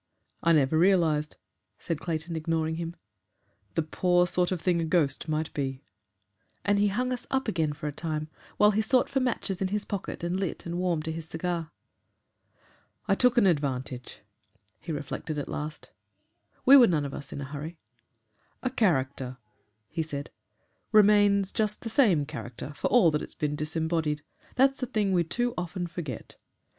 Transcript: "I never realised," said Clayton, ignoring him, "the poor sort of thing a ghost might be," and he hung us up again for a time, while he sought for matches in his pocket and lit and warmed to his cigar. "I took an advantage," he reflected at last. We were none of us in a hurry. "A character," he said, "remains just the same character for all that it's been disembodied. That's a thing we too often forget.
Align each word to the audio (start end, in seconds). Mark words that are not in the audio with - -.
"I 0.41 0.51
never 0.53 0.79
realised," 0.79 1.35
said 1.77 1.99
Clayton, 1.99 2.35
ignoring 2.35 2.77
him, 2.77 2.95
"the 3.75 3.83
poor 3.83 4.25
sort 4.25 4.51
of 4.51 4.59
thing 4.59 4.81
a 4.81 4.83
ghost 4.83 5.27
might 5.29 5.53
be," 5.53 5.83
and 6.65 6.79
he 6.79 6.87
hung 6.87 7.13
us 7.13 7.27
up 7.29 7.47
again 7.47 7.71
for 7.71 7.85
a 7.85 7.91
time, 7.91 8.27
while 8.57 8.71
he 8.71 8.81
sought 8.81 9.09
for 9.09 9.19
matches 9.19 9.61
in 9.61 9.67
his 9.67 9.85
pocket 9.85 10.23
and 10.23 10.39
lit 10.39 10.65
and 10.65 10.79
warmed 10.79 11.05
to 11.05 11.11
his 11.11 11.27
cigar. 11.27 11.69
"I 13.07 13.13
took 13.13 13.37
an 13.37 13.45
advantage," 13.45 14.21
he 14.79 14.91
reflected 14.91 15.37
at 15.37 15.47
last. 15.47 15.91
We 16.65 16.77
were 16.77 16.87
none 16.87 17.05
of 17.05 17.13
us 17.13 17.31
in 17.31 17.39
a 17.39 17.45
hurry. 17.45 17.77
"A 18.63 18.71
character," 18.71 19.37
he 19.87 20.01
said, 20.01 20.31
"remains 20.91 21.51
just 21.51 21.81
the 21.81 21.89
same 21.89 22.25
character 22.25 22.73
for 22.75 22.87
all 22.87 23.11
that 23.11 23.21
it's 23.21 23.35
been 23.35 23.55
disembodied. 23.55 24.23
That's 24.55 24.81
a 24.81 24.87
thing 24.87 25.11
we 25.13 25.23
too 25.25 25.53
often 25.55 25.85
forget. 25.85 26.37